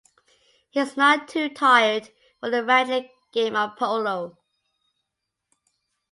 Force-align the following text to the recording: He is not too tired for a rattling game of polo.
He 0.71 0.79
is 0.79 0.97
not 0.97 1.27
too 1.27 1.47
tired 1.49 2.09
for 2.39 2.49
a 2.49 2.63
rattling 2.63 3.09
game 3.31 3.55
of 3.55 3.77
polo. 3.77 4.35